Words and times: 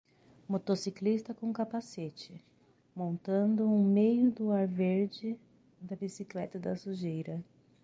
Motociclista 0.49 1.31
com 1.31 1.53
capacete, 1.53 2.43
montando 2.95 3.69
um 3.71 3.83
meio 3.83 4.31
do 4.31 4.51
ar 4.51 4.65
verde 4.65 5.37
da 5.79 5.95
bicicleta 5.95 6.57
da 6.57 6.75
sujeira. 6.75 7.39